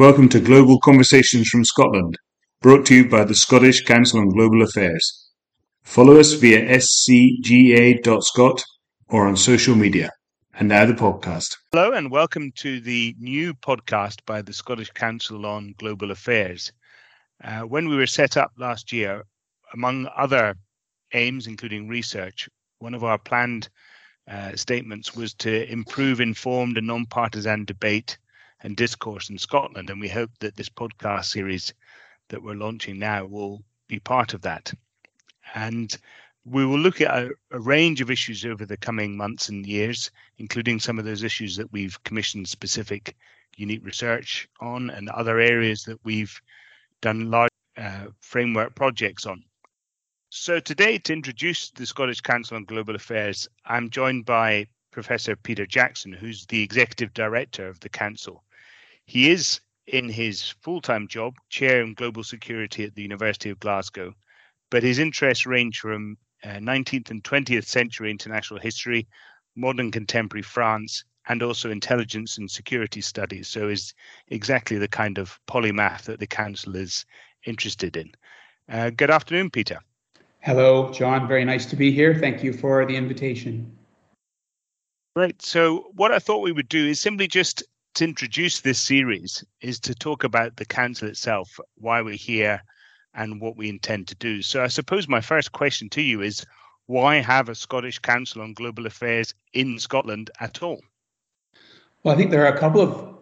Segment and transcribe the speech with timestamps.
[0.00, 2.16] Welcome to Global Conversations from Scotland,
[2.62, 5.30] brought to you by the Scottish Council on Global Affairs.
[5.82, 8.64] Follow us via scga.scot
[9.10, 10.08] or on social media.
[10.54, 11.58] And now the podcast.
[11.72, 16.72] Hello, and welcome to the new podcast by the Scottish Council on Global Affairs.
[17.44, 19.24] Uh, when we were set up last year,
[19.74, 20.54] among other
[21.12, 22.48] aims, including research,
[22.78, 23.68] one of our planned
[24.30, 28.16] uh, statements was to improve informed and non-partisan debate
[28.62, 29.90] and discourse in Scotland.
[29.90, 31.72] And we hope that this podcast series
[32.28, 34.72] that we're launching now will be part of that.
[35.54, 35.96] And
[36.44, 40.10] we will look at a, a, range of issues over the coming months and years,
[40.38, 43.14] including some of those issues that we've commissioned specific
[43.56, 46.40] unique research on and other areas that we've
[47.02, 49.42] done large uh, framework projects on.
[50.30, 55.66] So today, to introduce the Scottish Council on Global Affairs, I'm joined by Professor Peter
[55.66, 58.44] Jackson, who's the Executive Director of the Council.
[59.10, 63.58] He is, in his full time job, Chair in Global Security at the University of
[63.58, 64.14] Glasgow,
[64.70, 69.08] but his interests range from uh, 19th and 20th century international history,
[69.56, 73.48] modern contemporary France, and also intelligence and security studies.
[73.48, 73.94] So, is
[74.28, 77.04] exactly the kind of polymath that the Council is
[77.44, 78.12] interested in.
[78.68, 79.80] Uh, good afternoon, Peter.
[80.38, 81.26] Hello, John.
[81.26, 82.14] Very nice to be here.
[82.14, 83.76] Thank you for the invitation.
[85.16, 85.42] Right.
[85.42, 87.64] So, what I thought we would do is simply just
[88.00, 92.62] to introduce this series is to talk about the council itself, why we're here,
[93.12, 94.40] and what we intend to do.
[94.40, 96.46] So, I suppose my first question to you is
[96.86, 100.80] why have a Scottish Council on Global Affairs in Scotland at all?
[102.02, 103.18] Well, I think there are a couple of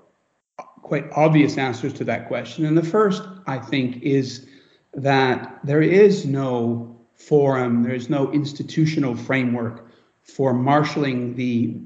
[0.82, 2.64] quite obvious answers to that question.
[2.64, 4.46] And the first, I think, is
[4.94, 9.88] that there is no forum, there is no institutional framework
[10.22, 11.80] for marshaling the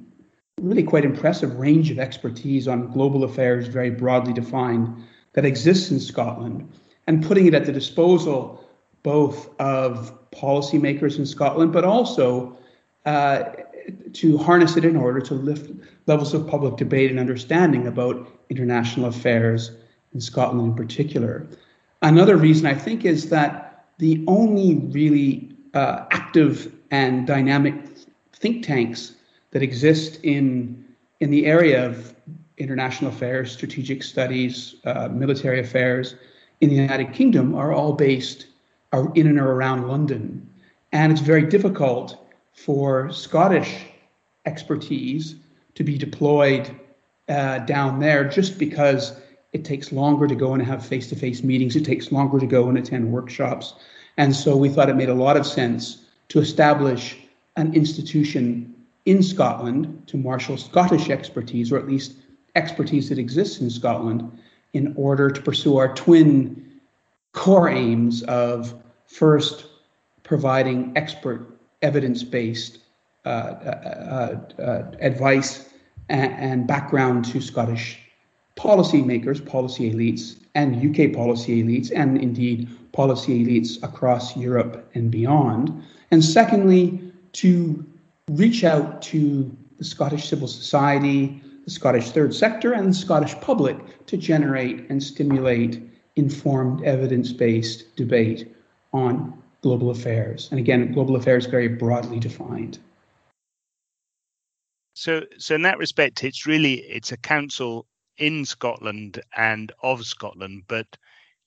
[0.62, 4.88] really quite impressive range of expertise on global affairs, very broadly defined,
[5.32, 6.70] that exists in Scotland,
[7.06, 8.64] and putting it at the disposal
[9.02, 12.56] both of policymakers in Scotland, but also
[13.04, 13.44] uh,
[14.12, 15.70] to harness it in order to lift
[16.06, 19.72] levels of public debate and understanding about international affairs
[20.14, 21.46] in Scotland in particular.
[22.02, 27.74] Another reason I think is that the only really uh, active and dynamic
[28.32, 29.14] think tanks
[29.52, 30.84] that exist in
[31.20, 32.14] in the area of
[32.58, 36.16] international affairs, strategic studies, uh, military affairs
[36.60, 38.46] in the United Kingdom are all based
[39.14, 40.48] in and around London,
[40.90, 43.86] and it's very difficult for Scottish
[44.44, 45.36] expertise
[45.74, 46.74] to be deployed
[47.28, 49.20] uh, down there just because
[49.52, 51.76] it takes longer to go and have face-to-face meetings.
[51.76, 53.74] It takes longer to go and attend workshops,
[54.16, 57.16] and so we thought it made a lot of sense to establish
[57.56, 58.74] an institution
[59.04, 62.14] in Scotland to marshal Scottish expertise, or at least
[62.54, 64.38] expertise that exists in Scotland,
[64.72, 66.80] in order to pursue our twin
[67.32, 68.74] core aims of
[69.06, 69.66] first
[70.22, 72.78] providing expert evidence based
[73.24, 75.70] uh, uh, uh, uh, advice
[76.08, 78.00] and, and, background to Scottish
[78.56, 85.82] policymakers, policy elites, and UK policy elites, and indeed policy elites across Europe and beyond.
[86.10, 87.00] And secondly,
[87.34, 87.84] to
[88.30, 94.06] reach out to the Scottish civil society, the Scottish third sector, and the Scottish public
[94.06, 95.82] to generate and stimulate
[96.16, 98.54] informed, evidence based debate
[98.92, 100.48] on global affairs.
[100.50, 102.78] And again, global affairs very broadly defined.
[104.94, 107.86] So, so in that respect, it's really it's a council
[108.18, 110.86] in Scotland and of Scotland, but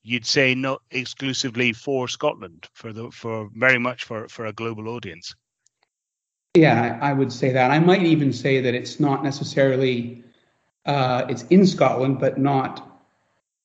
[0.03, 4.89] you'd say not exclusively for Scotland, for the for very much for for a global
[4.89, 5.35] audience.
[6.55, 7.69] Yeah, I would say that.
[7.71, 10.23] I might even say that it's not necessarily
[10.85, 13.01] uh, it's in Scotland, but not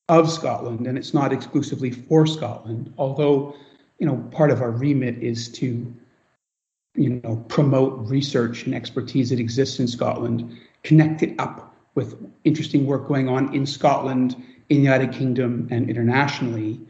[0.09, 2.93] of Scotland, and it's not exclusively for Scotland.
[2.97, 3.55] Although,
[3.99, 5.93] you know, part of our remit is to,
[6.95, 12.85] you know, promote research and expertise that exists in Scotland, connect it up with interesting
[12.85, 14.35] work going on in Scotland,
[14.69, 16.81] in the United Kingdom, and internationally.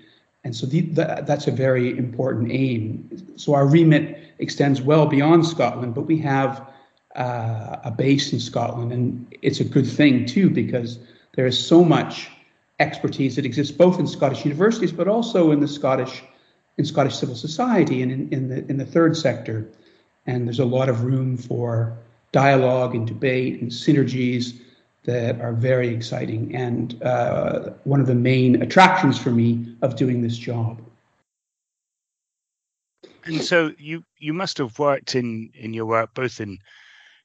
[0.43, 3.09] And so the, the, that's a very important aim.
[3.35, 6.67] So our remit extends well beyond Scotland, but we have
[7.15, 10.99] uh, a base in Scotland, and it's a good thing too because
[11.35, 12.29] there is so much
[12.79, 16.23] expertise that exists both in Scottish universities, but also in the Scottish
[16.77, 19.67] in Scottish civil society and in, in the in the third sector.
[20.25, 21.97] And there's a lot of room for
[22.31, 24.59] dialogue and debate and synergies
[25.03, 30.21] that are very exciting and uh, one of the main attractions for me of doing
[30.21, 30.79] this job.
[33.25, 36.57] And so you you must have worked in in your work both in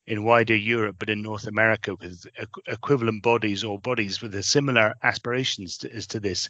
[0.06, 2.26] in wider Europe, but in North America with
[2.68, 6.48] equivalent bodies or bodies with a similar aspirations to, as to this.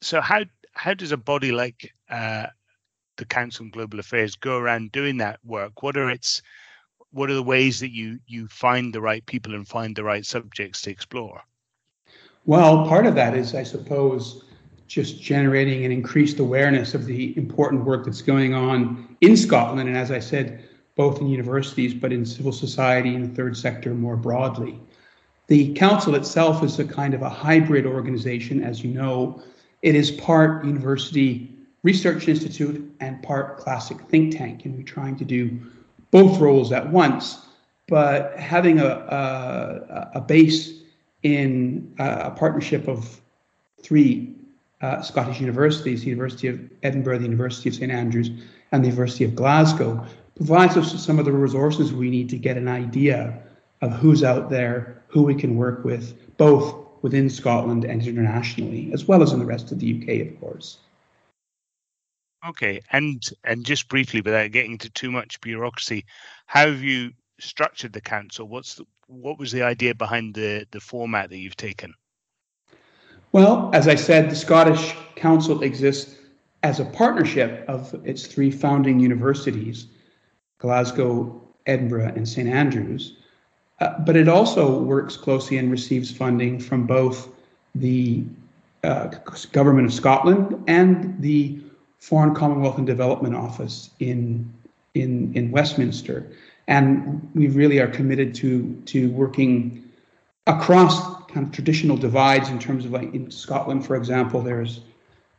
[0.00, 2.46] So how how does a body like uh,
[3.18, 5.82] the Council on Global Affairs go around doing that work?
[5.82, 6.42] What are its
[7.12, 10.26] what are the ways that you you find the right people and find the right
[10.26, 11.42] subjects to explore?
[12.44, 14.44] Well, part of that is, I suppose,
[14.88, 19.96] just generating an increased awareness of the important work that's going on in Scotland, and
[19.96, 20.64] as I said,
[20.96, 24.80] both in universities but in civil society and the third sector more broadly.
[25.46, 29.42] The council itself is a kind of a hybrid organization, as you know.
[29.82, 31.50] It is part university
[31.82, 35.60] research institute and part classic think tank, and we're trying to do
[36.12, 37.46] both roles at once.
[37.88, 40.82] But having a, a, a base
[41.24, 43.20] in a partnership of
[43.82, 44.34] three
[44.80, 48.30] uh, Scottish universities, the University of Edinburgh, the University of St Andrews,
[48.70, 50.06] and the University of Glasgow,
[50.36, 53.38] provides us with some of the resources we need to get an idea
[53.80, 59.06] of who's out there, who we can work with, both within Scotland and internationally, as
[59.06, 60.78] well as in the rest of the UK, of course.
[62.46, 66.04] Okay, and and just briefly, without getting into too much bureaucracy,
[66.46, 68.48] how have you structured the council?
[68.48, 71.94] What's the, what was the idea behind the the format that you've taken?
[73.30, 76.16] Well, as I said, the Scottish Council exists
[76.62, 79.86] as a partnership of its three founding universities
[80.58, 83.16] Glasgow, Edinburgh, and St Andrews.
[83.80, 87.28] Uh, but it also works closely and receives funding from both
[87.74, 88.24] the
[88.84, 89.06] uh,
[89.50, 91.58] Government of Scotland and the
[92.02, 94.52] Foreign Commonwealth and Development Office in,
[94.94, 96.26] in, in Westminster.
[96.66, 99.88] And we really are committed to, to working
[100.48, 104.80] across kind of traditional divides in terms of like in Scotland, for example, there's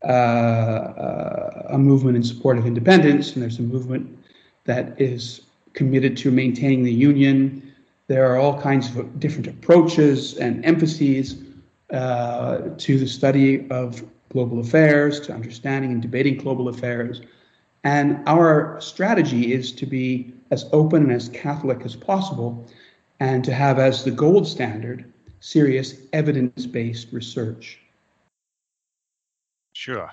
[0.06, 4.18] uh, uh a movement in support of independence, and there's a movement
[4.63, 5.42] that is
[5.74, 7.74] committed to maintaining the union.
[8.07, 11.36] There are all kinds of different approaches and emphases
[11.92, 14.01] uh, to the study of
[14.33, 17.21] global affairs, to understanding and debating global affairs.
[17.83, 22.65] And our strategy is to be as open and as Catholic as possible
[23.19, 27.80] and to have as the gold standard serious evidence based research.
[29.74, 30.09] Sure.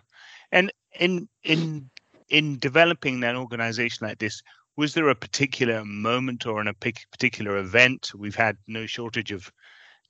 [0.53, 1.91] And in in
[2.29, 4.43] in developing an organization like this,
[4.77, 8.11] was there a particular moment or in a particular event?
[8.17, 9.53] We've had no shortage of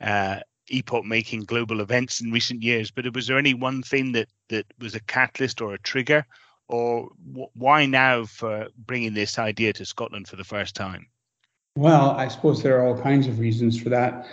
[0.00, 0.40] uh,
[0.70, 4.94] epoch-making global events in recent years, but was there any one thing that that was
[4.94, 6.24] a catalyst or a trigger,
[6.68, 7.08] or
[7.54, 11.06] why now for bringing this idea to Scotland for the first time?
[11.76, 14.26] Well, I suppose there are all kinds of reasons for that.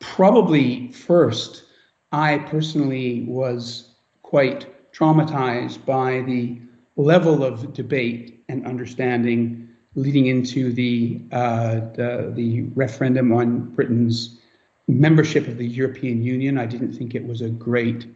[0.00, 1.64] Probably first,
[2.12, 6.60] I personally was quite traumatized by the
[6.96, 14.39] level of debate and understanding leading into the, uh, the, the referendum on Britain's
[14.88, 16.58] membership of the European Union.
[16.58, 18.06] I didn't think it was a great,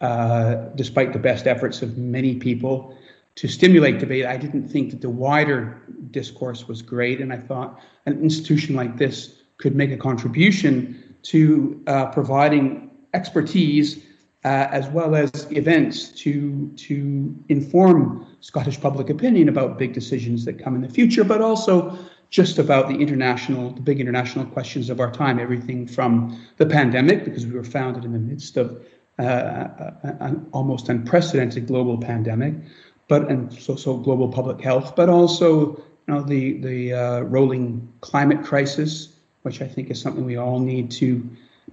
[0.00, 2.96] uh, despite the best efforts of many people
[3.36, 4.26] to stimulate debate.
[4.26, 5.80] I didn't think that the wider
[6.10, 11.82] discourse was great, and I thought an institution like this could make a contribution to
[11.86, 14.04] uh, providing expertise
[14.44, 20.62] uh, as well as events to to inform Scottish public opinion about big decisions that
[20.62, 21.98] come in the future, but also
[22.30, 25.38] just about the international, the big international questions of our time.
[25.38, 28.84] Everything from the pandemic, because we were founded in the midst of
[29.18, 29.68] uh,
[30.02, 32.54] an almost unprecedented global pandemic,
[33.08, 37.88] but and so so global public health, but also you know the the uh, rolling
[38.00, 39.08] climate crisis,
[39.42, 41.28] which I think is something we all need to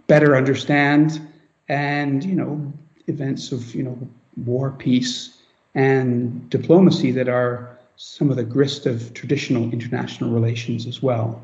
[0.07, 1.21] better understand
[1.67, 2.73] and you know
[3.07, 3.97] events of you know
[4.45, 5.37] war, peace,
[5.73, 11.41] and diplomacy that are some of the grist of traditional international relations as well.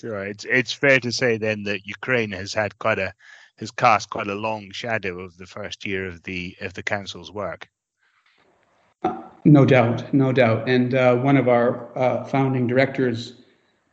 [0.00, 3.14] Sure, it's it's fair to say then that Ukraine has had quite a
[3.58, 7.30] has cast quite a long shadow of the first year of the of the council's
[7.30, 7.68] work.
[9.02, 13.34] Uh, no doubt, no doubt, and uh, one of our uh, founding directors,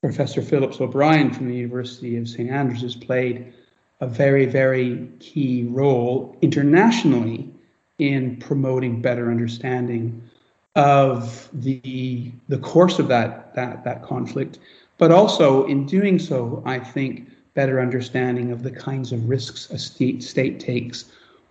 [0.02, 3.54] Professor Phillips O'Brien from the University of St Andrews, has played
[4.00, 7.54] a very, very key role internationally
[8.00, 10.28] in promoting better understanding
[10.76, 14.60] of the the course of that that that conflict,
[14.98, 19.78] but also in doing so, I think better understanding of the kinds of risks a
[19.78, 21.06] state state takes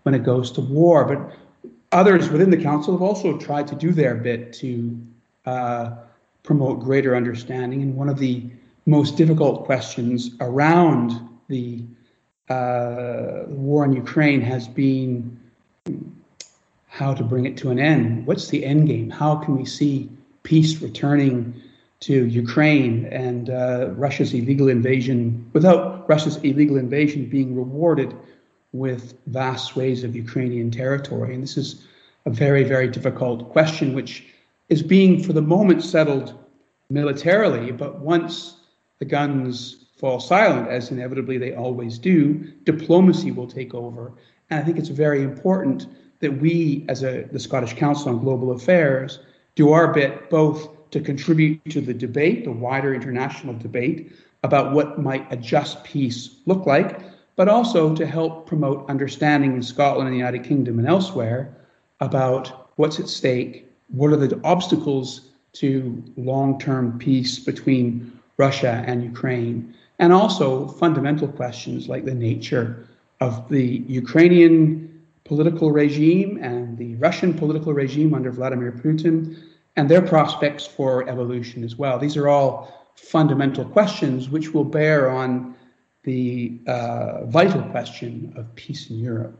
[0.04, 1.04] when it goes to war.
[1.04, 1.36] But
[1.92, 4.98] others within the council have also tried to do their bit to
[5.46, 5.92] uh,
[6.42, 7.82] promote greater understanding.
[7.82, 8.44] And one of the
[8.86, 11.84] most difficult questions around the
[12.48, 15.38] uh, the war in Ukraine has been
[16.90, 18.26] how to bring it to an end.
[18.26, 19.10] What's the end game?
[19.10, 20.10] How can we see
[20.42, 21.54] peace returning
[22.00, 28.16] to Ukraine and uh, Russia's illegal invasion, without Russia's illegal invasion being rewarded
[28.72, 31.34] with vast swathes of Ukrainian territory.
[31.34, 31.86] And this is
[32.26, 34.26] a very, very difficult question, which
[34.68, 36.34] is being, for the moment, settled
[36.88, 37.70] militarily.
[37.70, 38.56] But once
[38.98, 44.12] the guns fall silent, as inevitably they always do, diplomacy will take over.
[44.48, 45.86] And I think it's very important
[46.20, 49.20] that we, as a, the Scottish Council on Global Affairs,
[49.54, 54.12] do our bit both to contribute to the debate, the wider international debate
[54.42, 57.00] about what might a just peace look like,
[57.36, 61.54] but also to help promote understanding in Scotland and the United Kingdom and elsewhere
[62.00, 69.02] about what's at stake, what are the obstacles to long term peace between Russia and
[69.02, 72.86] Ukraine, and also fundamental questions like the nature
[73.20, 74.89] of the Ukrainian
[75.30, 79.36] political regime and the Russian political regime under Vladimir Putin
[79.76, 82.00] and their prospects for evolution as well.
[82.00, 82.52] These are all
[82.96, 85.54] fundamental questions which will bear on
[86.02, 89.38] the uh, vital question of peace in Europe.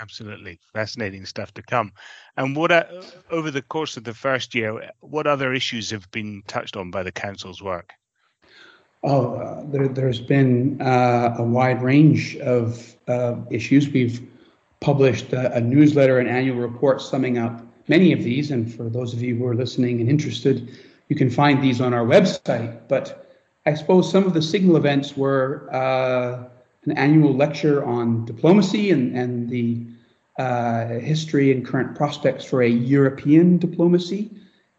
[0.00, 1.92] Absolutely fascinating stuff to come.
[2.36, 2.86] And what uh,
[3.30, 7.04] over the course of the first year, what other issues have been touched on by
[7.04, 7.92] the council's work?
[9.04, 13.88] Oh, uh, there, has been uh, a wide range of uh, issues.
[13.88, 14.31] We've
[14.82, 18.50] published a, a, newsletter and annual report summing up many of these.
[18.50, 21.94] And for those of you who are listening and interested, you can find these on
[21.94, 22.78] our website.
[22.88, 23.30] But
[23.64, 26.44] I suppose some of the signal events were uh,
[26.84, 29.86] an annual lecture on diplomacy and, and the
[30.38, 34.30] uh, history and current prospects for a European diplomacy.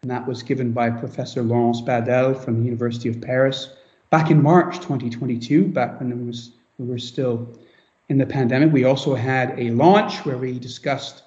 [0.02, 3.70] And that was given by Professor Laurence Badel from the University of Paris
[4.14, 7.48] back in March 2022, back when was, we were still
[8.14, 8.72] in the pandemic.
[8.72, 11.24] We also had a launch where we discussed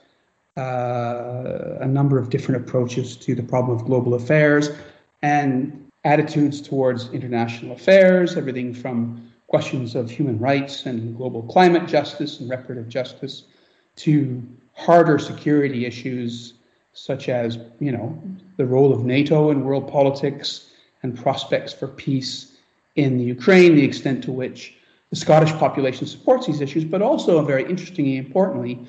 [0.56, 4.70] uh, a number of different approaches to the problem of global affairs
[5.20, 8.98] and attitudes towards international affairs, everything from
[9.48, 13.42] questions of human rights and global climate justice and reparative justice
[13.96, 14.40] to
[14.74, 16.54] harder security issues
[16.92, 18.16] such as, you know,
[18.58, 20.70] the role of NATO in world politics
[21.02, 22.52] and prospects for peace
[22.94, 24.76] in the Ukraine, the extent to which
[25.10, 28.86] the Scottish population supports these issues, but also, and very interestingly and importantly,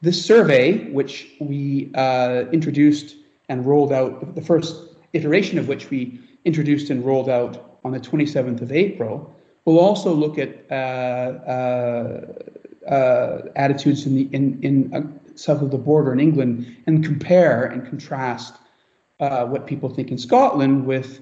[0.00, 3.16] this survey, which we uh, introduced
[3.48, 4.76] and rolled out, the first
[5.12, 9.34] iteration of which we introduced and rolled out on the 27th of April.
[9.64, 12.34] We'll also look at uh, uh,
[12.88, 17.66] uh, attitudes in, the, in, in uh, south of the border in England and compare
[17.66, 18.54] and contrast
[19.20, 21.20] uh, what people think in Scotland with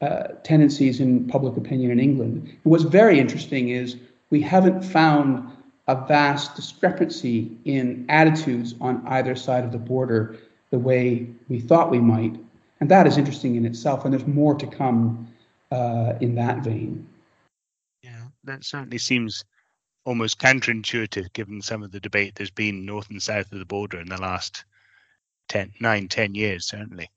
[0.00, 2.42] uh, tendencies in public opinion in England.
[2.44, 3.96] And what's very interesting is
[4.30, 5.50] we haven't found
[5.86, 10.36] a vast discrepancy in attitudes on either side of the border
[10.70, 12.36] the way we thought we might
[12.80, 15.28] and that is interesting in itself, and there's more to come
[15.70, 17.06] uh, in that vein.
[18.02, 19.44] Yeah, that certainly seems
[20.04, 24.00] almost counterintuitive given some of the debate there's been north and south of the border
[24.00, 24.64] in the last
[25.48, 27.10] 10, 9, 10 years, certainly.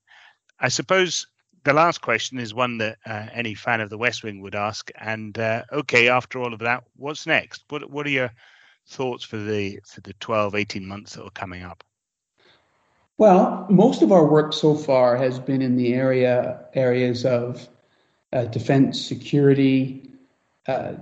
[0.59, 1.27] I suppose
[1.63, 4.91] the last question is one that uh, any fan of the West Wing would ask.
[4.99, 7.63] And uh, okay, after all of that, what's next?
[7.69, 8.31] What what are your
[8.87, 11.83] thoughts for the for the 12, 18 months that are coming up?
[13.17, 17.67] Well, most of our work so far has been in the area areas of
[18.33, 20.09] uh, defense, security,
[20.67, 20.93] uh,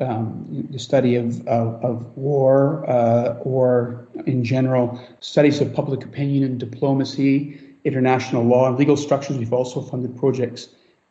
[0.00, 6.42] um, the study of, of, of war, uh, or in general, studies of public opinion
[6.44, 9.38] and diplomacy, international law, and legal structures.
[9.38, 10.68] We've also funded projects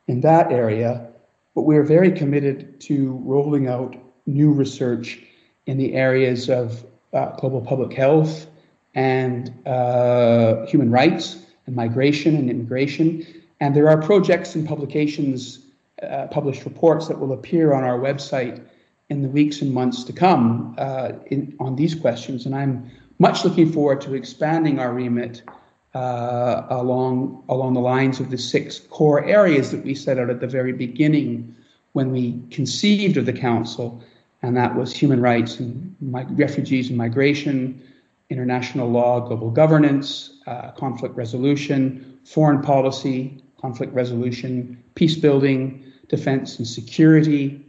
[0.07, 1.07] in that area,
[1.55, 5.19] but we're very committed to rolling out new research
[5.65, 8.47] in the areas of uh, global public health,
[8.95, 13.25] and uh, human rights and migration and immigration.
[13.59, 15.59] And there are projects and publications,
[16.01, 18.61] uh, published reports that will appear on our website
[19.09, 22.45] in the weeks and months to come uh, in, on these questions.
[22.45, 25.43] And I'm much looking forward to expanding our remit
[25.93, 30.39] uh, along along the lines of the six core areas that we set out at
[30.39, 31.55] the very beginning
[31.93, 34.03] when we conceived of the council,
[34.41, 37.79] and that was human rights and my, refugees and migration,
[38.29, 46.67] international law, global governance, uh, conflict resolution, foreign policy, conflict resolution, peace building, defense and
[46.67, 47.63] security,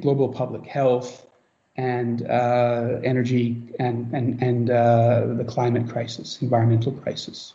[0.00, 1.26] global public health,
[1.76, 7.54] and uh, energy and and and uh, the climate crisis, environmental crisis.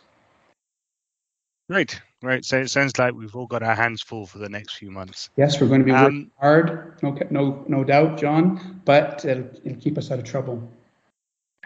[1.68, 2.44] Right, right.
[2.44, 5.28] So it sounds like we've all got our hands full for the next few months.
[5.36, 8.80] Yes, we're going to be working um, hard, no, no, no doubt, John.
[8.86, 10.66] But it'll, it'll keep us out of trouble.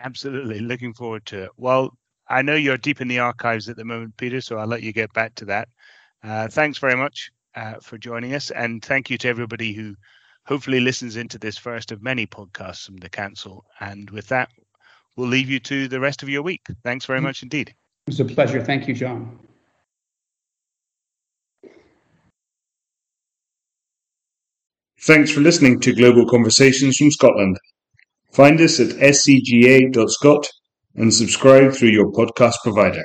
[0.01, 0.59] Absolutely.
[0.59, 1.51] Looking forward to it.
[1.57, 1.97] Well,
[2.29, 4.93] I know you're deep in the archives at the moment, Peter, so I'll let you
[4.93, 5.69] get back to that.
[6.25, 9.95] Uh, thanks very much uh, for joining us, and thank you to everybody who
[10.47, 13.65] hopefully listens into this first of many podcasts from the council.
[13.81, 14.51] And with that,
[15.17, 16.63] we'll leave you to the rest of your week.
[16.83, 17.27] Thanks very mm-hmm.
[17.27, 17.69] much indeed.
[17.69, 18.63] It was a pleasure.
[18.63, 19.39] Thank you, John.
[25.05, 27.59] Thanks for listening to Global Conversations from Scotland.
[28.33, 30.49] Find us at scga.scot
[30.95, 33.03] and subscribe through your podcast provider.